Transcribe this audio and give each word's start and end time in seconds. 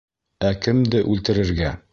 Ә 0.49 0.51
кемде 0.63 1.05
үлтерергә? 1.13 1.75